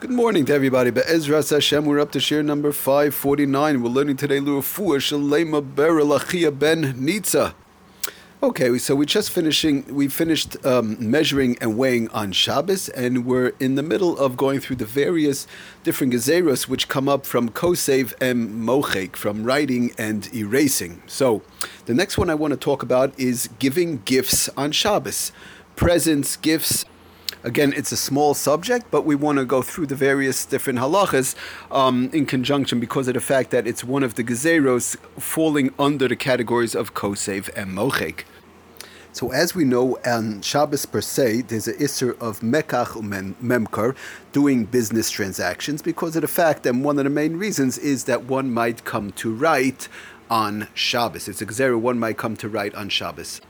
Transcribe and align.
Good 0.00 0.10
morning 0.10 0.44
to 0.44 0.54
everybody. 0.54 0.92
Be'ezras 0.92 1.50
Hashem, 1.50 1.84
we're 1.84 1.98
up 1.98 2.12
to 2.12 2.20
share 2.20 2.40
number 2.44 2.70
549. 2.70 3.82
We're 3.82 3.88
learning 3.88 4.16
today 4.16 4.38
Lu'afua 4.38 4.98
Shalema 4.98 5.60
Berelachia 5.60 6.56
Ben 6.56 6.94
Nitza. 6.94 7.52
Okay, 8.40 8.78
so 8.78 8.94
we 8.94 9.06
just 9.06 9.32
finishing. 9.32 9.92
We 9.92 10.06
finished 10.06 10.64
um, 10.64 10.96
measuring 11.00 11.58
and 11.60 11.76
weighing 11.76 12.08
on 12.10 12.30
Shabbos, 12.30 12.88
and 12.90 13.26
we're 13.26 13.54
in 13.58 13.74
the 13.74 13.82
middle 13.82 14.16
of 14.16 14.36
going 14.36 14.60
through 14.60 14.76
the 14.76 14.86
various 14.86 15.48
different 15.82 16.12
gezeros 16.12 16.68
which 16.68 16.86
come 16.86 17.08
up 17.08 17.26
from 17.26 17.48
kosev 17.48 18.14
and 18.20 18.50
mochek, 18.50 19.16
from 19.16 19.42
writing 19.42 19.90
and 19.98 20.32
erasing. 20.32 21.02
So, 21.08 21.42
the 21.86 21.94
next 21.94 22.16
one 22.16 22.30
I 22.30 22.36
want 22.36 22.52
to 22.52 22.56
talk 22.56 22.84
about 22.84 23.18
is 23.18 23.48
giving 23.58 24.02
gifts 24.04 24.48
on 24.56 24.70
Shabbos, 24.70 25.32
presents, 25.74 26.36
gifts. 26.36 26.84
Again, 27.44 27.72
it's 27.76 27.92
a 27.92 27.96
small 27.96 28.34
subject, 28.34 28.86
but 28.90 29.04
we 29.04 29.14
want 29.14 29.38
to 29.38 29.44
go 29.44 29.62
through 29.62 29.86
the 29.86 29.94
various 29.94 30.44
different 30.44 30.80
halachas 30.80 31.36
um, 31.70 32.10
in 32.12 32.26
conjunction 32.26 32.80
because 32.80 33.06
of 33.06 33.14
the 33.14 33.20
fact 33.20 33.52
that 33.52 33.66
it's 33.66 33.84
one 33.84 34.02
of 34.02 34.16
the 34.16 34.24
gezeros 34.24 34.96
falling 35.20 35.72
under 35.78 36.08
the 36.08 36.16
categories 36.16 36.74
of 36.74 36.94
kosev 36.94 37.48
and 37.56 37.70
mochek. 37.70 38.24
So 39.12 39.30
as 39.30 39.54
we 39.54 39.64
know, 39.64 39.98
on 40.04 40.42
Shabbos 40.42 40.84
per 40.84 41.00
se, 41.00 41.42
there's 41.42 41.68
an 41.68 41.74
isser 41.74 42.18
of 42.20 42.40
mekach 42.40 42.92
memkar, 43.40 43.96
doing 44.32 44.64
business 44.64 45.08
transactions, 45.08 45.80
because 45.80 46.16
of 46.16 46.22
the 46.22 46.28
fact 46.28 46.64
that 46.64 46.74
one 46.74 46.98
of 46.98 47.04
the 47.04 47.10
main 47.10 47.36
reasons 47.36 47.78
is 47.78 48.04
that 48.04 48.24
one 48.24 48.52
might 48.52 48.84
come 48.84 49.12
to 49.12 49.32
write 49.32 49.88
on 50.28 50.68
Shabbos. 50.74 51.28
It's 51.28 51.40
a 51.40 51.46
gezerah 51.46 51.80
one 51.80 51.98
might 51.98 52.16
come 52.16 52.36
to 52.36 52.48
write 52.48 52.74
on 52.74 52.88
Shabbos. 52.88 53.40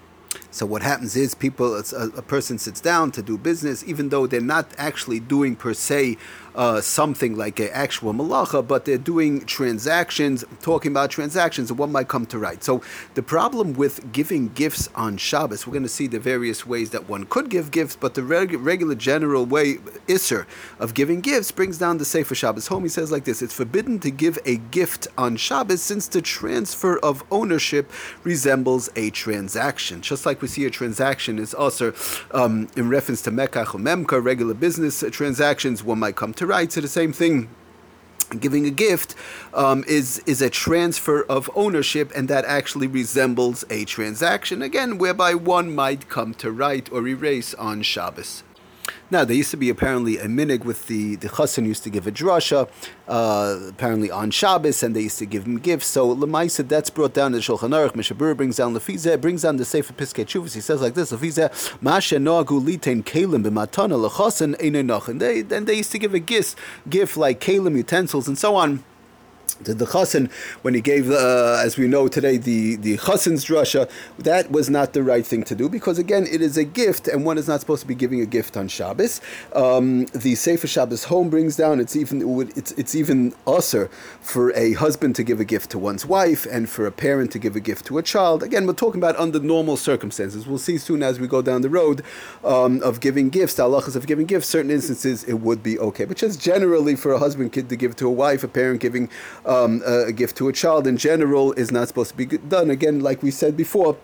So 0.50 0.64
what 0.64 0.82
happens 0.82 1.14
is 1.14 1.34
people, 1.34 1.76
a, 1.76 1.82
a, 2.16 2.22
person 2.22 2.58
sits 2.58 2.80
down 2.80 3.10
to 3.12 3.22
do 3.22 3.36
business, 3.36 3.84
even 3.86 4.08
though 4.08 4.26
they're 4.26 4.40
not 4.40 4.66
actually 4.78 5.20
doing 5.20 5.54
per 5.54 5.74
se 5.74 6.16
uh, 6.58 6.80
something 6.80 7.36
like 7.36 7.60
an 7.60 7.70
actual 7.72 8.12
malacha, 8.12 8.66
but 8.66 8.84
they're 8.84 8.98
doing 8.98 9.46
transactions, 9.46 10.44
talking 10.60 10.90
about 10.90 11.08
transactions, 11.08 11.70
and 11.70 11.78
one 11.78 11.92
might 11.92 12.08
come 12.08 12.26
to 12.26 12.36
write. 12.36 12.64
So 12.64 12.82
the 13.14 13.22
problem 13.22 13.74
with 13.74 14.12
giving 14.12 14.48
gifts 14.48 14.88
on 14.96 15.18
Shabbos, 15.18 15.66
we're 15.66 15.72
going 15.72 15.84
to 15.84 15.88
see 15.88 16.08
the 16.08 16.18
various 16.18 16.66
ways 16.66 16.90
that 16.90 17.08
one 17.08 17.26
could 17.26 17.48
give 17.48 17.70
gifts, 17.70 17.94
but 17.94 18.14
the 18.14 18.24
reg- 18.24 18.54
regular 18.54 18.96
general 18.96 19.46
way, 19.46 19.74
Isser, 20.08 20.46
of 20.80 20.94
giving 20.94 21.20
gifts 21.20 21.52
brings 21.52 21.78
down 21.78 21.98
the 21.98 22.04
Sefer 22.04 22.34
Shabbos 22.34 22.66
home. 22.66 22.82
He 22.82 22.88
says 22.88 23.12
like 23.12 23.24
this, 23.24 23.40
it's 23.40 23.54
forbidden 23.54 24.00
to 24.00 24.10
give 24.10 24.36
a 24.44 24.56
gift 24.56 25.06
on 25.16 25.36
Shabbos 25.36 25.80
since 25.80 26.08
the 26.08 26.20
transfer 26.20 26.98
of 26.98 27.22
ownership 27.30 27.88
resembles 28.24 28.90
a 28.96 29.10
transaction. 29.10 30.00
Just 30.00 30.26
like 30.26 30.42
we 30.42 30.48
see 30.48 30.64
a 30.64 30.70
transaction 30.70 31.38
is 31.38 31.54
also 31.54 31.94
um, 32.32 32.66
in 32.76 32.88
reference 32.88 33.22
to 33.22 33.30
Mekach 33.30 33.76
or 33.76 33.78
Memka, 33.78 34.20
regular 34.20 34.54
business 34.54 35.04
transactions, 35.12 35.84
one 35.84 36.00
might 36.00 36.16
come 36.16 36.34
to 36.34 36.47
write. 36.48 36.72
So 36.72 36.80
the 36.80 36.88
same 36.88 37.12
thing 37.12 37.48
giving 38.40 38.66
a 38.66 38.70
gift 38.70 39.14
um, 39.54 39.84
is 39.86 40.18
is 40.26 40.42
a 40.42 40.50
transfer 40.50 41.22
of 41.24 41.50
ownership, 41.54 42.12
and 42.14 42.28
that 42.28 42.44
actually 42.44 42.86
resembles 42.86 43.64
a 43.70 43.84
transaction 43.84 44.62
again, 44.62 44.98
whereby 44.98 45.34
one 45.34 45.74
might 45.74 46.08
come 46.08 46.34
to 46.34 46.50
write 46.50 46.90
or 46.92 47.06
erase 47.06 47.54
on 47.54 47.82
Shabbos. 47.82 48.42
Now, 49.10 49.24
there 49.24 49.36
used 49.36 49.50
to 49.52 49.56
be 49.56 49.70
apparently 49.70 50.18
a 50.18 50.26
minig 50.26 50.64
with 50.64 50.86
the, 50.86 51.16
the 51.16 51.28
chassan 51.28 51.64
used 51.64 51.82
to 51.84 51.90
give 51.90 52.06
a 52.06 52.12
drasha, 52.12 52.68
uh, 53.08 53.58
apparently 53.70 54.10
on 54.10 54.30
Shabbos, 54.30 54.82
and 54.82 54.94
they 54.94 55.00
used 55.00 55.18
to 55.18 55.24
give 55.26 55.46
him 55.46 55.58
gifts. 55.58 55.86
So, 55.86 56.14
Lemaisa, 56.14 56.68
that's 56.68 56.90
brought 56.90 57.14
down 57.14 57.28
in 57.28 57.32
the 57.32 57.38
Shulchan 57.38 57.70
Aruch. 57.70 57.92
Mishabur 57.92 58.36
brings 58.36 58.56
down 58.56 58.74
Lefizeh, 58.74 59.18
brings 59.18 59.42
down 59.42 59.56
the 59.56 59.64
Sefer 59.64 59.94
Piskei 59.94 60.26
Teshuvos. 60.26 60.54
He 60.54 60.60
says 60.60 60.82
like 60.82 60.92
this, 60.92 61.10
Lefizeh, 61.10 61.82
Masha 61.82 62.16
noagu 62.16 62.60
litein 62.60 63.02
kalim 63.02 63.42
b'matana 63.44 64.08
lechasan 64.08 64.56
einenach. 64.56 65.18
they, 65.18 65.40
then 65.40 65.64
they 65.64 65.74
used 65.74 65.92
to 65.92 65.98
give 65.98 66.12
a 66.12 66.18
gift, 66.18 66.58
gift 66.90 67.16
like 67.16 67.40
kalim, 67.40 67.76
utensils, 67.76 68.28
and 68.28 68.36
so 68.36 68.56
on 68.56 68.84
to 69.64 69.74
the 69.74 69.86
chassan 69.86 70.30
when 70.62 70.74
he 70.74 70.80
gave, 70.80 71.10
uh, 71.10 71.60
as 71.64 71.76
we 71.76 71.88
know 71.88 72.08
today, 72.08 72.36
the 72.36 72.76
the 72.76 72.96
chassan's 72.98 73.44
drasha. 73.44 73.90
That 74.18 74.50
was 74.50 74.70
not 74.70 74.92
the 74.92 75.02
right 75.02 75.26
thing 75.26 75.42
to 75.44 75.54
do 75.54 75.68
because 75.68 75.98
again, 75.98 76.26
it 76.30 76.40
is 76.40 76.56
a 76.56 76.64
gift, 76.64 77.08
and 77.08 77.24
one 77.24 77.38
is 77.38 77.48
not 77.48 77.60
supposed 77.60 77.82
to 77.82 77.88
be 77.88 77.94
giving 77.94 78.20
a 78.20 78.26
gift 78.26 78.56
on 78.56 78.68
Shabbos. 78.68 79.20
Um, 79.54 80.06
the 80.06 80.34
Sefer 80.34 80.66
Shabbos 80.66 81.04
home 81.04 81.30
brings 81.30 81.56
down 81.56 81.80
it's 81.80 81.96
even 81.96 82.22
it's 82.56 82.72
it's 82.72 82.94
even 82.94 83.34
usher 83.46 83.88
for 84.20 84.52
a 84.54 84.74
husband 84.74 85.16
to 85.16 85.22
give 85.22 85.40
a 85.40 85.44
gift 85.44 85.70
to 85.70 85.78
one's 85.78 86.06
wife 86.06 86.46
and 86.46 86.68
for 86.68 86.86
a 86.86 86.92
parent 86.92 87.32
to 87.32 87.38
give 87.38 87.56
a 87.56 87.60
gift 87.60 87.86
to 87.86 87.98
a 87.98 88.02
child. 88.02 88.42
Again, 88.42 88.66
we're 88.66 88.72
talking 88.72 89.00
about 89.00 89.16
under 89.16 89.40
normal 89.40 89.76
circumstances. 89.76 90.46
We'll 90.46 90.58
see 90.58 90.78
soon 90.78 91.02
as 91.02 91.18
we 91.18 91.26
go 91.26 91.42
down 91.42 91.62
the 91.62 91.70
road 91.70 92.02
um, 92.44 92.82
of 92.82 93.00
giving 93.00 93.28
gifts, 93.30 93.54
the 93.54 93.64
halachas 93.64 93.96
of 93.96 94.06
giving 94.06 94.26
gifts. 94.26 94.48
Certain 94.48 94.70
instances 94.70 95.24
it 95.24 95.34
would 95.34 95.62
be 95.62 95.78
okay, 95.78 96.04
but 96.04 96.16
just 96.16 96.40
generally 96.40 96.96
for 96.96 97.12
a 97.12 97.18
husband 97.18 97.52
kid 97.52 97.68
to 97.68 97.76
give 97.76 97.96
to 97.96 98.06
a 98.06 98.10
wife, 98.10 98.44
a 98.44 98.48
parent 98.48 98.80
giving 98.80 99.08
um, 99.46 99.82
a 99.84 100.12
gift 100.12 100.36
to 100.38 100.48
a 100.48 100.52
child 100.52 100.86
in 100.86 100.96
general 100.96 101.52
is 101.52 101.70
not 101.70 101.88
supposed 101.88 102.10
to 102.10 102.16
be 102.16 102.26
done. 102.26 102.70
Again, 102.70 103.00
like 103.00 103.22
we 103.22 103.30
said 103.30 103.56
before, 103.56 103.96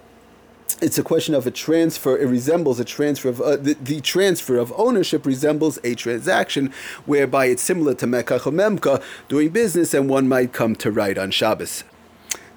it's 0.80 0.98
a 0.98 1.02
question 1.02 1.34
of 1.34 1.46
a 1.46 1.50
transfer. 1.50 2.16
It 2.18 2.26
resembles 2.26 2.80
a 2.80 2.84
transfer 2.84 3.28
of 3.28 3.40
uh, 3.40 3.56
the, 3.56 3.74
the, 3.74 4.00
transfer 4.00 4.56
of 4.56 4.72
ownership 4.76 5.24
resembles 5.24 5.78
a 5.84 5.94
transaction 5.94 6.72
whereby 7.06 7.46
it's 7.46 7.62
similar 7.62 7.94
to 7.94 8.06
mekach 8.06 8.46
or 8.46 8.52
memka 8.52 9.02
doing 9.28 9.50
business, 9.50 9.94
and 9.94 10.08
one 10.08 10.28
might 10.28 10.52
come 10.52 10.74
to 10.76 10.90
write 10.90 11.18
on 11.18 11.30
Shabbos. 11.30 11.84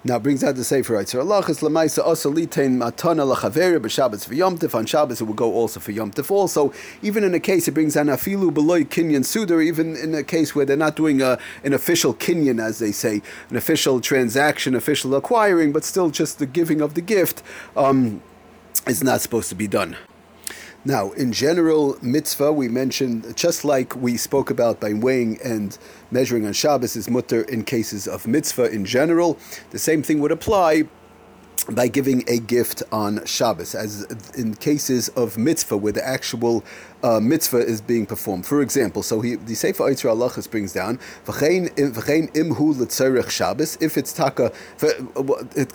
Now 0.03 0.19
brings 0.19 0.44
out 0.44 0.56
the 0.56 0.63
Sefer. 0.63 1.03
So 1.06 1.19
Allah 1.19 1.40
is 1.50 1.59
lemaisa 1.59 2.06
also 2.06 2.31
litain 2.31 2.78
matana 2.78 3.35
lachaveri 3.35 3.80
b'Shabbos 3.80 4.28
for 4.28 4.35
Yom 4.35 4.58
Tif. 4.58 4.75
On 4.75 4.85
Shabbos 4.85 5.22
it 5.22 5.24
will 5.24 5.34
go 5.34 5.52
also 5.52 5.80
for 5.80 5.91
Yom 5.91 6.12
Tif. 6.12 6.30
Also, 6.30 6.72
even 7.02 7.24
in 7.24 7.34
a 7.34 7.40
case 7.40 7.68
it 7.68 7.72
brings 7.72 7.96
an 7.96 8.08
afilu 8.08 8.53
beloy 8.53 8.84
kinyan 8.84 9.25
sudar. 9.25 9.62
Even 9.62 9.96
in 9.96 10.13
a 10.13 10.24
case 10.24 10.53
where 10.53 10.66
they're 10.66 10.78
not 10.78 10.96
doing 10.96 11.22
a, 11.22 11.40
an 11.63 11.74
official 11.74 12.13
kinyan, 12.13 12.63
as 12.63 12.78
they 12.78 12.91
say, 12.91 13.24
an 13.50 13.58
official 13.58 14.00
transaction, 14.00 14.75
official 14.75 15.16
acquiring, 15.16 15.72
but 15.72 15.84
still 15.84 16.12
just 16.12 16.38
the 16.38 16.46
giving 16.46 16.79
of 16.79 16.94
the 16.94 17.02
gift 17.02 17.41
um, 17.75 18.22
is 18.85 19.03
not 19.03 19.19
supposed 19.19 19.50
to 19.50 19.56
be 19.56 19.68
done. 19.68 19.97
Now, 20.87 21.11
in 21.11 21.33
general, 21.33 21.97
mitzvah, 22.01 22.53
we 22.53 22.69
mentioned, 22.69 23.35
just 23.35 23.65
like 23.65 23.93
we 23.97 24.15
spoke 24.15 24.49
about 24.49 24.79
by 24.79 24.93
weighing 24.93 25.37
and 25.43 25.77
measuring 26.11 26.45
on 26.45 26.53
Shabbos 26.53 26.95
is 26.95 27.09
mutter 27.09 27.41
in 27.41 27.65
cases 27.65 28.07
of 28.07 28.25
mitzvah 28.25 28.71
in 28.71 28.85
general, 28.85 29.37
the 29.71 29.79
same 29.79 30.01
thing 30.01 30.21
would 30.21 30.31
apply 30.31 30.83
by 31.69 31.89
giving 31.89 32.23
a 32.29 32.39
gift 32.39 32.83
on 32.89 33.25
Shabbos, 33.25 33.75
as 33.75 34.03
in 34.37 34.55
cases 34.55 35.09
of 35.09 35.37
mitzvah 35.37 35.75
where 35.75 35.91
the 35.91 36.07
actual 36.07 36.63
uh, 37.03 37.19
mitzvah 37.19 37.58
is 37.58 37.81
being 37.81 38.06
performed. 38.06 38.46
For 38.46 38.62
example, 38.62 39.03
so 39.03 39.22
he, 39.22 39.35
the 39.35 39.56
Sefer 39.56 39.84
Eitzra 39.84 40.16
Halachas 40.16 40.50
brings 40.50 40.74
down. 40.74 41.00
If 43.80 43.97
it's 43.97 44.13
taka, 44.13 44.52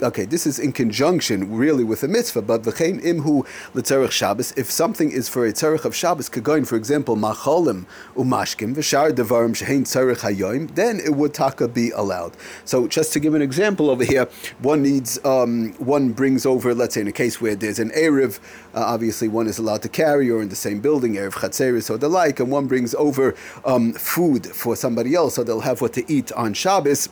okay, 0.03 0.25
this 0.25 0.47
is 0.47 0.59
in 0.59 0.73
conjunction 0.73 1.55
really 1.55 1.85
with 1.85 2.03
a 2.03 2.09
mitzvah, 2.09 2.43
but 2.43 2.63
v'chein 2.63 3.03
imhu 3.03 3.47
letzerech 3.75 4.11
Shabbos. 4.11 4.53
If 4.57 4.71
something 4.71 5.11
is 5.11 5.29
for 5.29 5.47
a 5.47 5.53
tzerech 5.53 5.85
of 5.85 5.95
Shabbos, 5.95 6.29
kagoin, 6.29 6.67
for 6.67 6.77
example, 6.77 7.17
macholim 7.17 7.87
umashkim 8.17 8.75
v'shar 8.75 9.13
devarim 9.13 9.55
shehein 9.55 9.83
tzerech 9.83 10.75
then 10.75 11.01
it 11.01 11.15
would 11.15 11.35
taka 11.35 11.69
be 11.69 11.91
allowed. 11.91 12.37
So 12.65 12.89
just 12.89 13.13
to 13.13 13.21
give 13.21 13.35
an 13.35 13.43
example 13.43 13.91
over 13.91 14.05
here, 14.05 14.29
one 14.61 14.83
needs 14.83 15.23
um, 15.25 15.73
one 15.75 16.13
brings 16.13 16.47
over, 16.47 16.75
let's 16.75 16.95
say, 16.95 17.01
in 17.01 17.09
a 17.09 17.13
case 17.13 17.41
where 17.41 17.55
there's 17.55 17.79
an 17.79 17.91
erev, 17.91 18.39
uh, 18.75 18.81
obviously 18.81 19.29
one 19.29 19.47
is 19.47 19.59
allowed 19.59 19.83
to 19.83 19.89
carry 19.89 20.31
or 20.31 20.43
in 20.43 20.49
the 20.49 20.57
same 20.57 20.81
building 20.81 21.12
erev 21.15 21.33
chatzeris 21.33 21.91
or 21.91 21.99
the 21.99 22.09
like, 22.09 22.41
and 22.41 22.51
one 22.51 22.67
brings 22.67 22.95
over 22.95 23.35
um, 23.65 23.93
food 23.93 24.47
for 24.47 24.77
somebody 24.77 25.15
else, 25.15 25.35
so 25.35 25.45
they'll 25.45 25.61
have 25.61 25.81
what 25.81 25.93
to 25.95 26.13
eat 26.13 26.33
on 26.33 26.55
Shabbos 26.55 27.09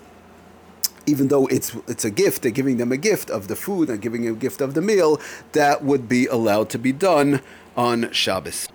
even 1.07 1.29
though 1.29 1.47
it's 1.47 1.75
it's 1.89 2.05
a 2.05 2.11
gift, 2.11 2.43
they're 2.43 2.51
giving 2.51 2.77
them 2.77 2.93
a 2.93 2.97
gift 2.97 3.31
of 3.31 3.49
the 3.49 3.57
food 3.57 3.89
and 3.89 4.01
giving 4.01 4.29
a 4.29 4.33
gift 4.33 4.61
of 4.61 4.75
the 4.75 4.83
meal, 4.83 5.21
that 5.53 5.83
would 5.83 6.09
be 6.09 6.27
allowed 6.27 6.69
to 6.71 6.79
be 6.79 6.93
done 6.93 7.41
on 7.77 8.11
Shabbos. 8.13 8.69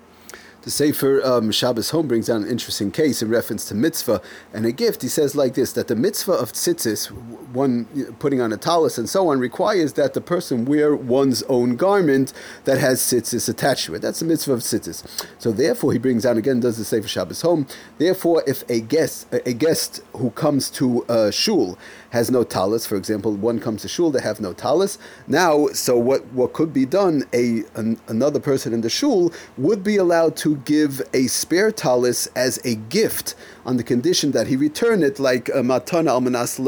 The 0.65 0.71
Sefer 0.71 1.23
um, 1.23 1.51
Shabbos 1.51 1.91
Home 1.91 2.07
brings 2.07 2.25
down 2.25 2.41
an 2.41 2.49
interesting 2.49 2.89
case 2.89 3.21
in 3.21 3.29
reference 3.29 3.66
to 3.66 3.75
mitzvah 3.75 4.19
and 4.51 4.66
a 4.66 4.72
gift. 4.72 5.03
He 5.03 5.07
says 5.07 5.35
like 5.35 5.53
this 5.53 5.72
that 5.73 5.87
the 5.90 5.95
mitzvah 5.95 6.31
of 6.31 6.53
tzitzis, 6.53 7.11
one 7.53 7.85
putting 8.17 8.41
on 8.41 8.51
a 8.51 8.57
talus 8.57 8.97
and 8.97 9.07
so 9.07 9.28
on, 9.28 9.40
requires 9.40 9.93
that 9.93 10.16
the 10.16 10.22
person 10.22 10.66
wear 10.66 10.95
one's 10.95 11.43
own 11.43 11.75
garment 11.75 12.34
that 12.63 12.79
has 12.79 12.99
tzitzis 12.99 13.47
attached 13.47 13.85
to 13.85 13.93
it. 13.93 14.01
That's 14.01 14.22
the 14.22 14.25
mitzvah 14.25 14.53
of 14.53 14.61
tzitzis. 14.61 15.28
So 15.37 15.51
therefore, 15.51 15.93
he 15.93 15.99
brings 15.99 16.23
down 16.23 16.40
again, 16.40 16.61
does 16.61 16.79
the 16.79 16.84
Sefer 16.84 17.07
Shabbos 17.07 17.41
Home. 17.41 17.67
Therefore, 17.99 18.41
if 18.47 18.67
a 18.67 18.81
guest 18.81 19.28
a 19.31 19.53
guest 19.53 20.01
who 20.13 20.31
comes 20.31 20.72
to 20.72 21.05
a 21.07 21.31
shul 21.31 21.78
has 22.09 22.31
no 22.31 22.43
talus, 22.43 22.87
for 22.87 22.95
example, 22.95 23.35
one 23.35 23.59
comes 23.59 23.84
to 23.84 23.87
shul, 23.87 24.09
they 24.09 24.22
have 24.22 24.40
no 24.40 24.53
talus. 24.53 24.97
Now, 25.28 25.67
so 25.67 25.95
what, 25.95 26.25
what 26.28 26.53
could 26.53 26.73
be 26.73 26.87
done? 26.87 27.23
A 27.34 27.66
an, 27.75 27.99
another 28.07 28.40
person 28.40 28.73
in 28.73 28.81
the 28.81 28.90
shul 28.90 29.31
would 29.59 29.84
be 29.84 29.97
allowed 29.97 30.35
to 30.37 30.54
give 30.63 31.02
a 31.13 31.28
spare 31.28 31.72
talis 31.72 32.28
as 32.35 32.59
a 32.63 32.75
gift 32.75 33.35
on 33.66 33.78
the 33.78 33.84
condition 33.84 34.31
that 34.31 34.47
he 34.47 34.55
return 34.55 35.03
it 35.03 35.19
like 35.19 35.49
uh, 35.49 35.59
a 35.59 35.63
matana 35.63 36.09
al 36.09 36.22
manas 36.22 36.59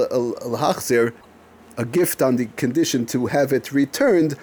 a 1.77 1.85
gift 1.85 2.21
on 2.21 2.35
the 2.35 2.47
condition 2.57 3.05
to 3.05 3.27
have 3.27 3.53
it 3.53 3.71
returned 3.71 4.35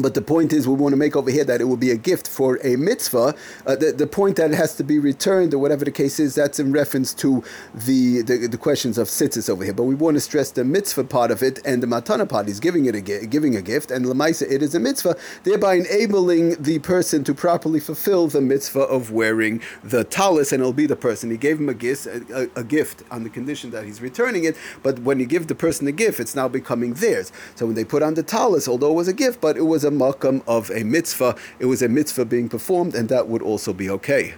but 0.00 0.14
the 0.14 0.22
point 0.22 0.52
is, 0.52 0.68
we 0.68 0.74
want 0.74 0.92
to 0.92 0.96
make 0.96 1.16
over 1.16 1.30
here 1.30 1.44
that 1.44 1.60
it 1.60 1.64
will 1.64 1.76
be 1.76 1.90
a 1.90 1.96
gift 1.96 2.28
for 2.28 2.60
a 2.64 2.76
mitzvah. 2.76 3.34
Uh, 3.66 3.76
the, 3.76 3.92
the 3.92 4.06
point 4.06 4.36
that 4.36 4.52
it 4.52 4.56
has 4.56 4.76
to 4.76 4.84
be 4.84 4.98
returned, 4.98 5.52
or 5.52 5.58
whatever 5.58 5.84
the 5.84 5.90
case 5.90 6.20
is, 6.20 6.34
that's 6.34 6.60
in 6.60 6.70
reference 6.70 7.12
to 7.14 7.42
the, 7.74 8.22
the, 8.22 8.46
the 8.46 8.58
questions 8.58 8.98
of 8.98 9.08
sitzis 9.08 9.50
over 9.50 9.64
here. 9.64 9.72
But 9.72 9.84
we 9.84 9.94
want 9.94 10.16
to 10.16 10.20
stress 10.20 10.52
the 10.52 10.64
mitzvah 10.64 11.04
part 11.04 11.30
of 11.30 11.42
it 11.42 11.58
and 11.64 11.82
the 11.82 11.88
matana 11.88 12.28
part. 12.28 12.48
is 12.48 12.60
giving 12.60 12.86
it 12.86 12.94
a 12.94 13.00
giving 13.00 13.56
a 13.56 13.62
gift, 13.62 13.90
and 13.90 14.04
lemaisa 14.06 14.50
it 14.50 14.62
is 14.62 14.74
a 14.74 14.80
mitzvah, 14.80 15.16
thereby 15.42 15.74
enabling 15.74 16.62
the 16.62 16.78
person 16.80 17.24
to 17.24 17.34
properly 17.34 17.80
fulfill 17.80 18.28
the 18.28 18.40
mitzvah 18.40 18.80
of 18.80 19.10
wearing 19.10 19.60
the 19.82 20.04
talis, 20.04 20.52
and 20.52 20.60
it'll 20.60 20.72
be 20.72 20.86
the 20.86 20.96
person. 20.96 21.30
He 21.30 21.36
gave 21.36 21.58
him 21.58 21.68
a 21.68 21.74
gift, 21.74 22.06
a, 22.06 22.48
a, 22.56 22.60
a 22.60 22.64
gift 22.64 23.02
on 23.10 23.24
the 23.24 23.30
condition 23.30 23.70
that 23.72 23.84
he's 23.84 24.00
returning 24.00 24.44
it. 24.44 24.56
But 24.82 25.00
when 25.00 25.18
you 25.18 25.26
give 25.26 25.48
the 25.48 25.54
person 25.54 25.88
a 25.88 25.92
gift, 25.92 26.20
it's 26.20 26.36
now 26.36 26.48
becoming 26.48 26.94
theirs. 26.94 27.32
So 27.56 27.66
when 27.66 27.74
they 27.74 27.84
put 27.84 28.02
on 28.02 28.14
the 28.14 28.22
talis, 28.22 28.68
although 28.68 28.90
it 28.90 28.94
was 28.94 29.08
a 29.08 29.12
gift, 29.12 29.40
but 29.40 29.56
it 29.56 29.62
was 29.70 29.84
a 29.84 29.90
makam 29.90 30.42
of 30.46 30.70
a 30.70 30.82
mitzvah. 30.82 31.36
It 31.58 31.66
was 31.66 31.80
a 31.80 31.88
mitzvah 31.88 32.26
being 32.26 32.48
performed, 32.48 32.94
and 32.94 33.08
that 33.08 33.28
would 33.28 33.40
also 33.40 33.72
be 33.72 33.88
okay. 33.88 34.34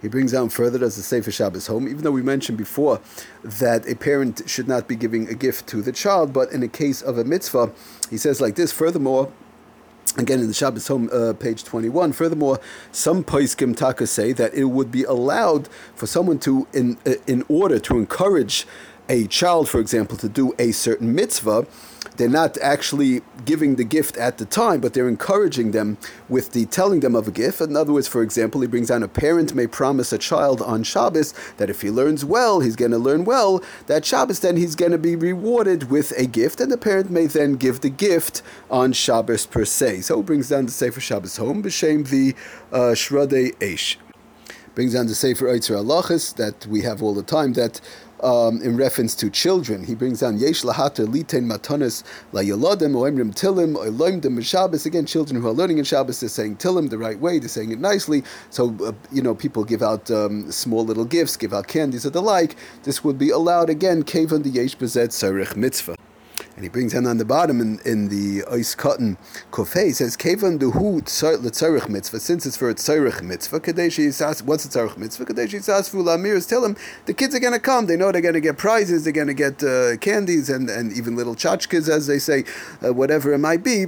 He 0.00 0.08
brings 0.08 0.32
down 0.32 0.50
further 0.50 0.84
as 0.84 0.96
the 0.96 1.02
Sefer 1.02 1.32
Shabbos 1.32 1.66
home, 1.66 1.88
even 1.88 2.02
though 2.02 2.12
we 2.12 2.22
mentioned 2.22 2.58
before 2.58 3.00
that 3.42 3.88
a 3.88 3.96
parent 3.96 4.42
should 4.46 4.68
not 4.68 4.86
be 4.86 4.96
giving 4.96 5.28
a 5.28 5.34
gift 5.34 5.66
to 5.68 5.82
the 5.82 5.92
child, 5.92 6.32
but 6.32 6.52
in 6.52 6.62
a 6.62 6.68
case 6.68 7.02
of 7.02 7.18
a 7.18 7.24
mitzvah, 7.24 7.72
he 8.10 8.16
says 8.16 8.40
like 8.40 8.54
this. 8.54 8.70
Furthermore, 8.70 9.32
Again, 10.16 10.38
in 10.38 10.46
the 10.46 10.54
Shabbos 10.54 10.86
home, 10.86 11.10
uh, 11.12 11.32
page 11.32 11.64
21. 11.64 12.12
Furthermore, 12.12 12.60
some 12.92 13.24
Paiskim 13.24 13.76
Taka 13.76 14.06
say 14.06 14.32
that 14.32 14.54
it 14.54 14.66
would 14.66 14.92
be 14.92 15.02
allowed 15.02 15.68
for 15.96 16.06
someone 16.06 16.38
to, 16.40 16.68
in, 16.72 16.98
uh, 17.04 17.14
in 17.26 17.44
order 17.48 17.80
to 17.80 17.98
encourage 17.98 18.64
a 19.08 19.26
child, 19.26 19.68
for 19.68 19.80
example, 19.80 20.16
to 20.18 20.28
do 20.28 20.54
a 20.58 20.72
certain 20.72 21.14
mitzvah, 21.14 21.66
they're 22.16 22.28
not 22.28 22.56
actually 22.58 23.22
giving 23.44 23.74
the 23.74 23.84
gift 23.84 24.16
at 24.16 24.38
the 24.38 24.44
time, 24.44 24.80
but 24.80 24.94
they're 24.94 25.08
encouraging 25.08 25.72
them 25.72 25.98
with 26.28 26.52
the 26.52 26.66
telling 26.66 27.00
them 27.00 27.16
of 27.16 27.26
a 27.26 27.32
gift. 27.32 27.60
In 27.60 27.76
other 27.76 27.92
words, 27.92 28.06
for 28.06 28.22
example, 28.22 28.60
he 28.60 28.68
brings 28.68 28.88
down 28.88 29.02
a 29.02 29.08
parent 29.08 29.54
may 29.54 29.66
promise 29.66 30.12
a 30.12 30.18
child 30.18 30.62
on 30.62 30.84
Shabbos 30.84 31.34
that 31.56 31.70
if 31.70 31.82
he 31.82 31.90
learns 31.90 32.24
well, 32.24 32.60
he's 32.60 32.76
going 32.76 32.92
to 32.92 32.98
learn 32.98 33.24
well. 33.24 33.62
That 33.86 34.04
Shabbos, 34.04 34.40
then 34.40 34.56
he's 34.56 34.76
going 34.76 34.92
to 34.92 34.98
be 34.98 35.16
rewarded 35.16 35.90
with 35.90 36.12
a 36.16 36.26
gift, 36.26 36.60
and 36.60 36.70
the 36.70 36.78
parent 36.78 37.10
may 37.10 37.26
then 37.26 37.54
give 37.54 37.80
the 37.80 37.90
gift 37.90 38.42
on 38.70 38.92
Shabbos 38.92 39.46
per 39.46 39.64
se. 39.64 40.02
So 40.02 40.20
it 40.20 40.26
brings 40.26 40.48
down 40.48 40.66
the 40.66 40.72
Sefer 40.72 41.00
Shabbos 41.00 41.36
home, 41.36 41.62
b'shem 41.62 42.08
the 42.08 42.34
uh, 42.72 42.92
Ashrei 42.92 43.56
HaIsh. 43.58 43.96
Brings 44.74 44.94
down 44.94 45.06
the 45.06 45.14
Sefer 45.14 45.46
Eitzer 45.46 45.76
Alachis 45.76 46.34
that 46.36 46.66
we 46.66 46.82
have 46.82 47.02
all 47.02 47.14
the 47.14 47.22
time 47.22 47.52
that 47.52 47.80
um, 48.24 48.62
in 48.62 48.76
reference 48.76 49.14
to 49.16 49.30
children. 49.30 49.84
He 49.84 49.94
brings 49.94 50.20
down 50.20 50.38
Yesh 50.38 50.62
Lahata 50.62 51.06
Liten 51.06 51.44
Matanis 51.46 52.02
La 52.32 52.40
Yoladim 52.40 52.92
Oimrim 52.94 53.34
Tilim 53.34 53.76
Oiloimdim 53.76 54.42
Shabbos. 54.44 54.86
Again, 54.86 55.06
children 55.06 55.40
who 55.40 55.46
are 55.46 55.52
learning 55.52 55.78
in 55.78 55.84
Shabbos, 55.84 56.20
they're 56.20 56.28
saying 56.28 56.56
Tilim 56.56 56.90
the 56.90 56.98
right 56.98 57.18
way, 57.20 57.38
they're 57.38 57.48
saying 57.48 57.70
it 57.70 57.78
nicely. 57.78 58.24
So, 58.50 58.74
uh, 58.82 58.92
you 59.12 59.22
know, 59.22 59.34
people 59.34 59.64
give 59.64 59.82
out 59.82 60.10
um, 60.10 60.50
small 60.50 60.84
little 60.84 61.04
gifts, 61.04 61.36
give 61.36 61.52
out 61.52 61.68
candies 61.68 62.06
or 62.06 62.10
the 62.10 62.22
like. 62.22 62.56
This 62.82 63.04
would 63.04 63.18
be 63.18 63.30
allowed 63.30 63.70
again, 63.70 64.02
Kevan 64.02 64.42
the 64.42 64.50
Yesh 64.50 64.76
Bezet 64.76 65.08
Sarich 65.10 65.54
Mitzvah. 65.56 65.96
And 66.56 66.62
he 66.62 66.68
brings 66.68 66.92
down 66.92 67.06
on 67.06 67.16
the 67.16 67.24
bottom 67.24 67.60
in, 67.60 67.80
in 67.84 68.08
the 68.08 68.44
ice 68.48 68.76
cotton 68.76 69.16
kofei, 69.50 69.92
says, 69.92 70.16
Kevan 70.16 70.58
duhu 70.58 71.02
l'tzarech 71.02 71.88
mitzvah, 71.88 72.20
since 72.20 72.46
it's 72.46 72.56
for 72.56 72.70
a 72.70 72.74
tzarech 72.74 73.22
mitzvah, 73.22 73.58
kadeshi 73.58 74.06
yisas, 74.06 74.42
what's 74.42 74.64
a 74.64 74.68
tzarech 74.68 74.96
mitzvah? 74.96 75.24
Kadeshi 75.24 75.58
yisas 75.58 75.90
amirs, 75.92 76.48
tell 76.48 76.60
them 76.60 76.76
the 77.06 77.14
kids 77.14 77.34
are 77.34 77.40
going 77.40 77.52
to 77.52 77.58
come, 77.58 77.86
they 77.86 77.96
know 77.96 78.12
they're 78.12 78.20
going 78.20 78.34
to 78.34 78.40
get 78.40 78.56
prizes, 78.56 79.02
they're 79.02 79.12
going 79.12 79.26
to 79.26 79.34
get 79.34 79.64
uh, 79.64 79.96
candies 79.96 80.48
and, 80.48 80.70
and 80.70 80.92
even 80.92 81.16
little 81.16 81.34
tchotchkes, 81.34 81.88
as 81.88 82.06
they 82.06 82.20
say, 82.20 82.44
uh, 82.84 82.92
whatever 82.92 83.32
it 83.32 83.38
might 83.38 83.64
be 83.64 83.86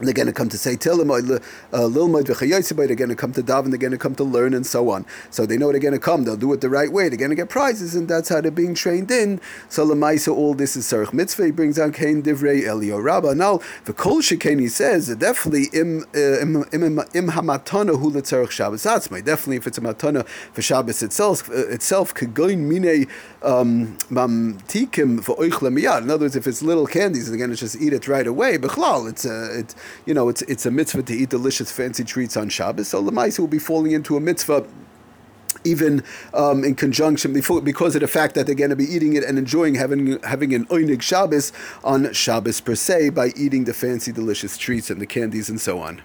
they're 0.00 0.12
going 0.12 0.26
to 0.26 0.32
come 0.32 0.48
to 0.48 0.58
say 0.58 0.76
Tilim, 0.76 1.10
uh, 1.10 1.76
Lilmod 1.78 2.26
they're 2.26 2.96
going 2.96 3.08
to 3.08 3.16
come 3.16 3.32
to 3.32 3.42
daven, 3.42 3.70
they're 3.70 3.78
going 3.78 3.92
to 3.92 3.98
come 3.98 4.14
to 4.14 4.24
learn, 4.24 4.54
and 4.54 4.66
so 4.66 4.90
on. 4.90 5.04
So 5.30 5.46
they 5.46 5.56
know 5.56 5.70
they're 5.70 5.80
going 5.80 5.94
to 5.94 6.00
come, 6.00 6.24
they'll 6.24 6.36
do 6.36 6.52
it 6.52 6.60
the 6.60 6.70
right 6.70 6.92
way, 6.92 7.08
they're 7.08 7.18
going 7.18 7.30
to 7.30 7.36
get 7.36 7.48
prizes, 7.48 7.94
and 7.94 8.08
that's 8.08 8.28
how 8.28 8.40
they're 8.40 8.50
being 8.50 8.74
trained 8.74 9.10
in. 9.10 9.40
So 9.68 9.86
Lamaisa, 9.86 10.34
all 10.34 10.54
this 10.54 10.76
is 10.76 10.84
Sarach 10.86 11.12
Mitzvah, 11.12 11.46
he 11.46 11.50
brings 11.50 11.78
out 11.78 11.94
Kain 11.94 12.22
Divrei 12.22 12.62
Eliyahu 12.62 13.02
Rabbah. 13.02 13.34
Now, 13.34 13.60
the 13.84 13.92
Kol 13.92 14.18
Shekain, 14.18 14.60
he 14.60 14.68
says, 14.68 15.14
definitely 15.16 15.68
im, 15.72 16.04
uh, 16.14 16.40
im, 16.40 16.64
im, 16.72 16.98
im 17.14 17.28
hamatana 17.28 17.98
hu 17.98 18.10
letzarech 18.10 18.50
Shabbos 18.50 18.84
atzmai. 18.84 19.24
Definitely, 19.24 19.56
if 19.56 19.66
it's 19.66 19.78
a 19.78 19.80
matana 19.80 20.26
for 20.26 20.62
Shabbos 20.62 21.02
itself, 21.02 21.48
uh, 21.50 21.68
itself, 21.68 22.14
kegoin 22.14 22.68
mine 22.68 23.06
um, 23.42 23.96
mamtikim 24.10 25.22
for 25.22 25.36
miyad. 25.36 26.02
In 26.02 26.10
other 26.10 26.24
words, 26.24 26.36
if 26.36 26.46
it's 26.46 26.62
little 26.62 26.86
candies, 26.86 27.28
they're 27.28 27.38
going 27.38 27.50
to 27.50 27.56
just 27.56 27.80
eat 27.80 27.92
it 27.92 28.08
right 28.08 28.26
away. 28.26 28.58
Bechlal, 28.58 29.08
it's 29.08 29.24
a, 29.24 29.60
it, 29.60 29.74
you 30.06 30.14
know, 30.14 30.28
it's 30.28 30.42
it's 30.42 30.66
a 30.66 30.70
mitzvah 30.70 31.02
to 31.04 31.14
eat 31.14 31.30
delicious 31.30 31.70
fancy 31.72 32.04
treats 32.04 32.36
on 32.36 32.48
Shabbos. 32.48 32.88
So 32.88 33.02
Lamaisa 33.02 33.40
will 33.40 33.48
be 33.48 33.58
falling 33.58 33.92
into 33.92 34.16
a 34.16 34.20
mitzvah 34.20 34.66
even 35.64 36.04
um, 36.34 36.64
in 36.64 36.74
conjunction 36.74 37.32
before, 37.32 37.60
because 37.60 37.94
of 37.94 38.00
the 38.00 38.08
fact 38.08 38.34
that 38.34 38.46
they're 38.46 38.54
going 38.54 38.70
to 38.70 38.76
be 38.76 38.84
eating 38.84 39.14
it 39.14 39.24
and 39.24 39.38
enjoying 39.38 39.74
having 39.74 40.20
having 40.22 40.54
an 40.54 40.66
oinig 40.66 41.02
Shabbos 41.02 41.52
on 41.82 42.12
Shabbos 42.12 42.60
per 42.60 42.74
se 42.74 43.10
by 43.10 43.32
eating 43.36 43.64
the 43.64 43.74
fancy 43.74 44.12
delicious 44.12 44.56
treats 44.56 44.90
and 44.90 45.00
the 45.00 45.06
candies 45.06 45.48
and 45.48 45.60
so 45.60 45.80
on. 45.80 46.02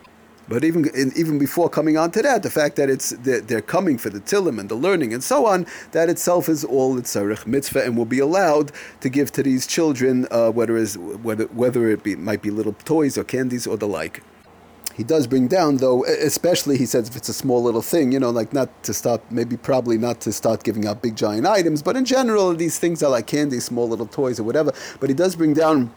But 0.47 0.63
even 0.63 0.89
even 1.15 1.39
before 1.39 1.69
coming 1.69 1.97
on 1.97 2.11
to 2.11 2.21
that, 2.21 2.43
the 2.43 2.49
fact 2.49 2.75
that 2.75 2.89
it's 2.89 3.11
they're, 3.11 3.39
they're 3.39 3.61
coming 3.61 3.97
for 3.97 4.09
the 4.09 4.19
tilim 4.19 4.59
and 4.59 4.67
the 4.67 4.75
learning 4.75 5.13
and 5.13 5.23
so 5.23 5.45
on, 5.45 5.65
that 5.91 6.09
itself 6.09 6.49
is 6.49 6.65
all 6.65 6.97
it's 6.97 7.15
tzarich 7.15 7.47
mitzvah 7.47 7.83
and 7.85 7.97
will 7.97 8.05
be 8.05 8.19
allowed 8.19 8.71
to 8.99 9.09
give 9.09 9.31
to 9.33 9.43
these 9.43 9.65
children, 9.65 10.27
uh, 10.31 10.51
whether 10.51 10.75
is 10.75 10.97
whether 10.97 11.45
whether 11.45 11.87
it 11.89 12.03
be 12.03 12.15
might 12.15 12.41
be 12.41 12.49
little 12.49 12.73
toys 12.73 13.17
or 13.17 13.23
candies 13.23 13.65
or 13.65 13.77
the 13.77 13.87
like. 13.87 14.21
He 14.95 15.03
does 15.03 15.25
bring 15.25 15.47
down, 15.47 15.77
though, 15.77 16.05
especially 16.05 16.77
he 16.77 16.85
says 16.85 17.09
if 17.09 17.15
it's 17.15 17.29
a 17.29 17.33
small 17.33 17.63
little 17.63 17.81
thing, 17.81 18.11
you 18.11 18.19
know, 18.19 18.29
like 18.29 18.53
not 18.53 18.83
to 18.83 18.93
stop, 18.93 19.23
maybe 19.31 19.57
probably 19.57 19.97
not 19.97 20.21
to 20.21 20.31
start 20.31 20.63
giving 20.63 20.85
out 20.85 21.01
big 21.01 21.15
giant 21.15 21.47
items, 21.47 21.81
but 21.81 21.95
in 21.95 22.05
general, 22.05 22.53
these 22.53 22.77
things 22.77 23.01
are 23.01 23.09
like 23.09 23.25
candy, 23.25 23.59
small 23.59 23.89
little 23.89 24.05
toys 24.05 24.39
or 24.39 24.43
whatever. 24.43 24.71
But 24.99 25.09
he 25.09 25.15
does 25.15 25.35
bring 25.35 25.55
down 25.55 25.91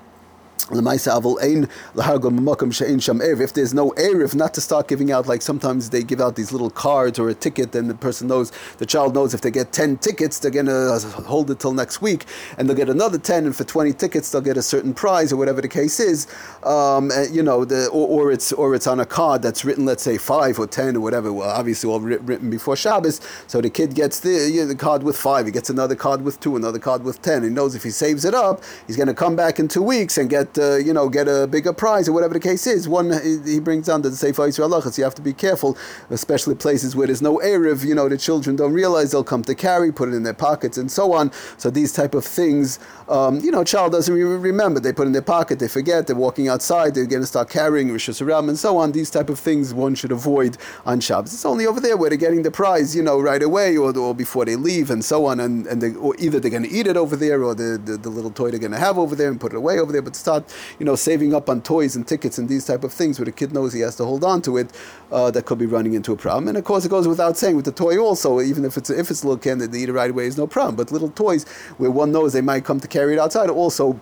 if 3.41 3.53
there's 3.53 3.73
no 3.73 3.91
Erev, 3.93 4.35
not 4.35 4.53
to 4.55 4.61
start 4.61 4.88
giving 4.88 5.12
out, 5.12 5.29
like 5.29 5.41
sometimes 5.41 5.91
they 5.91 6.03
give 6.03 6.20
out 6.20 6.35
these 6.35 6.50
little 6.50 6.70
cards 6.70 7.20
or 7.20 7.29
a 7.29 7.35
ticket, 7.35 7.75
and 7.76 7.88
the 7.88 7.94
person 7.94 8.26
knows, 8.26 8.50
the 8.79 8.87
child 8.87 9.14
knows 9.14 9.32
if 9.32 9.43
they 9.43 9.50
get 9.53 9.73
10 9.73 9.99
tickets, 9.99 10.41
they're 10.41 10.50
going 10.50 10.67
to 10.67 10.99
hold 11.25 11.50
it 11.53 11.61
till 11.61 11.73
next 11.73 12.03
week, 12.03 12.25
and 12.58 12.69
they'll 12.69 12.76
get 12.76 12.88
another 12.88 13.17
10, 13.17 13.47
and 13.47 13.55
for 13.55 13.62
20 13.62 13.93
tickets, 13.93 14.32
they'll 14.32 14.41
get 14.41 14.56
a 14.56 14.62
certain 14.62 14.93
prize, 14.93 15.32
or 15.32 15.37
whatever 15.37 15.61
the 15.61 15.69
case 15.69 16.00
is. 16.00 16.26
Um, 16.64 17.12
you 17.31 17.44
know, 17.44 17.64
the, 17.64 17.87
or, 17.88 18.08
or, 18.08 18.32
it's, 18.32 18.53
or 18.53 18.75
it's 18.75 18.88
on 18.88 18.99
a 18.99 19.06
card 19.06 19.43
that's 19.43 19.64
written, 19.64 19.85
let's 19.85 20.03
say, 20.03 20.19
5 20.19 20.58
or 20.58 20.67
10 20.67 20.97
or 20.97 21.00
whatever, 21.00 21.32
well, 21.32 21.49
obviously 21.50 21.88
all 21.88 22.00
written 22.00 22.50
before 22.50 22.75
Shabbos, 22.75 23.20
so 23.47 23.61
the 23.61 23.70
kid 23.70 23.94
gets 23.94 24.19
the, 24.19 24.50
you 24.53 24.62
know, 24.62 24.67
the 24.67 24.75
card 24.75 25.05
with 25.05 25.17
5, 25.17 25.47
he 25.47 25.53
gets 25.53 25.70
another 25.70 25.94
card 25.94 26.22
with 26.22 26.41
2, 26.41 26.56
another 26.56 26.81
card 26.81 27.05
with 27.05 27.22
10. 27.22 27.44
He 27.44 27.51
knows 27.51 27.77
if 27.77 27.84
he 27.84 27.91
saves 27.91 28.25
it 28.25 28.34
up, 28.34 28.65
he's 28.89 28.96
going 28.96 29.06
to 29.06 29.15
come 29.15 29.36
back 29.36 29.60
in 29.60 29.69
two 29.69 29.82
weeks 29.82 30.19
and 30.19 30.29
get 30.29 30.45
uh, 30.58 30.76
you 30.76 30.93
know, 30.93 31.08
get 31.08 31.29
a 31.29 31.46
bigger 31.46 31.72
prize 31.72 32.08
or 32.08 32.12
whatever 32.12 32.34
the 32.34 32.41
case 32.41 32.67
is. 32.67 32.88
One, 32.88 33.12
he 33.44 33.60
brings 33.60 33.86
down 33.86 34.03
the 34.03 34.10
Sefer 34.10 34.48
Yisrael 34.48 34.70
Halachas. 34.70 34.98
You 34.98 35.05
have 35.05 35.15
to 35.17 35.22
be 35.22 35.32
careful, 35.32 35.76
especially 36.10 36.55
places 36.55 36.94
where 36.96 37.06
there's 37.06 37.22
no 37.22 37.38
Erev, 37.38 37.84
you 37.84 37.94
know, 37.94 38.08
the 38.08 38.19
children 38.19 38.56
don't 38.56 38.72
realize 38.72 39.10
they'll 39.12 39.24
come 39.24 39.43
to 39.43 39.55
carry, 39.55 39.93
put 39.93 40.08
it 40.08 40.15
in 40.15 40.22
their 40.22 40.34
pockets 40.34 40.76
and 40.79 40.91
so 40.91 41.12
on. 41.12 41.31
So 41.56 41.70
these 41.70 41.93
type 41.93 42.15
of 42.15 42.24
things, 42.24 42.79
um, 43.08 43.41
you 43.41 43.50
know, 43.50 43.65
child 43.65 43.93
doesn't 43.93 44.15
remember. 44.15 44.81
They 44.81 44.93
put 44.93 45.06
in 45.06 45.12
their 45.12 45.22
pocket, 45.22 45.58
they 45.58 45.69
forget, 45.69 46.06
they're 46.06 46.17
walking 46.17 46.48
outside, 46.48 46.94
they're 46.94 47.06
going 47.06 47.22
to 47.22 47.26
start 47.26 47.50
carrying 47.50 47.88
Rishus 47.88 48.24
Ram 48.26 48.48
and 48.48 48.58
so 48.58 48.76
on. 48.76 48.93
These 48.93 49.10
type 49.10 49.31
of 49.31 49.38
things 49.38 49.72
one 49.74 49.94
should 49.94 50.12
avoid 50.12 50.56
on 50.84 51.00
Shabbos. 51.00 51.32
It's 51.32 51.44
only 51.44 51.67
over 51.67 51.81
there 51.81 51.96
where 51.96 52.10
they're 52.10 52.19
getting 52.19 52.43
the 52.43 52.50
prize, 52.50 52.94
you 52.96 53.03
know, 53.03 53.20
right 53.20 53.43
away 53.43 53.76
or, 53.76 53.96
or 53.96 54.15
before 54.15 54.44
they 54.44 54.56
leave 54.56 54.91
and 54.91 55.05
so 55.05 55.26
on. 55.26 55.41
And, 55.41 55.67
and 55.67 55.81
they, 55.81 55.94
or 55.94 56.15
either 56.19 56.41
they're 56.41 56.50
going 56.50 56.62
to 56.65 56.70
eat 56.70 56.86
it 56.86 56.96
over 56.96 57.17
there 57.17 57.43
or 57.43 57.55
the, 57.55 57.81
the, 57.82 57.96
the 57.96 58.10
little 58.10 58.31
toy 58.31 58.50
they're 58.50 58.58
going 58.58 58.72
to 58.72 58.79
have 58.79 58.98
over 58.98 59.15
there 59.15 59.29
and 59.31 59.41
put 59.41 59.53
it 59.53 59.56
away 59.56 59.79
over 59.79 59.93
there. 59.93 60.03
But 60.03 60.17
start, 60.36 60.55
you 60.78 60.86
know, 60.86 60.96
saving 60.96 61.34
up 61.34 61.48
on 61.48 61.62
toys 61.62 61.96
and 61.96 62.06
tickets 62.06 62.38
and 62.38 62.48
these 62.48 62.66
type 62.66 62.84
of 62.84 62.93
things 62.93 63.19
where 63.19 63.26
the 63.26 63.32
kid 63.32 63.52
knows 63.52 63.72
he 63.72 63.81
has 63.81 63.96
to 63.96 64.05
hold 64.05 64.24
on 64.24 64.43
to 64.43 64.56
it, 64.56 64.70
uh, 65.10 65.31
that 65.31 65.46
could 65.46 65.58
be 65.58 65.66
running 65.66 65.94
into 65.94 66.12
a 66.12 66.16
problem. 66.16 66.48
And 66.48 66.58
of 66.58 66.64
course, 66.64 66.84
it 66.84 66.88
goes 66.88 67.08
without 67.08 67.36
saying 67.36 67.56
with 67.56 67.64
the 67.64 67.72
toy 67.72 67.98
also, 67.98 68.40
even 68.40 68.64
if 68.64 68.76
it's 68.76 68.90
if 68.90 69.10
it's 69.10 69.22
a 69.22 69.28
little 69.28 69.56
that 69.56 69.72
they 69.72 69.78
eat 69.78 69.88
it 69.88 69.93
right 69.93 70.10
away 70.10 70.26
is 70.26 70.36
no 70.36 70.46
problem. 70.46 70.76
But 70.76 70.90
little 70.90 71.10
toys 71.10 71.44
where 71.78 71.90
one 71.90 72.12
knows 72.12 72.32
they 72.32 72.40
might 72.40 72.64
come 72.64 72.81
to 72.81 72.88
carry 72.88 73.14
it 73.14 73.19
outside 73.19 73.50
also 73.50 74.00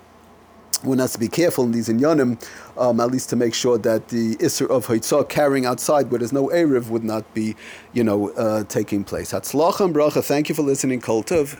one 0.82 0.98
has 0.98 1.12
to 1.14 1.18
be 1.18 1.28
careful 1.28 1.64
in 1.64 1.72
these 1.72 1.88
inyanim, 1.88 2.38
um, 2.76 3.00
at 3.00 3.10
least 3.10 3.30
to 3.30 3.36
make 3.36 3.54
sure 3.54 3.78
that 3.78 4.08
the 4.08 4.36
isser 4.36 4.68
of 4.68 4.86
haitzah 4.86 5.26
carrying 5.30 5.64
outside 5.64 6.10
where 6.10 6.18
there's 6.18 6.32
no 6.32 6.48
erev 6.48 6.88
would 6.88 7.04
not 7.04 7.32
be, 7.32 7.56
you 7.94 8.04
know, 8.04 8.30
uh, 8.32 8.64
taking 8.64 9.02
place. 9.02 9.32
Hatzlach 9.32 9.80
and 9.80 9.94
bracha. 9.94 10.22
Thank 10.22 10.50
you 10.50 10.54
for 10.54 10.62
listening, 10.62 11.00
Kultiv. 11.00 11.58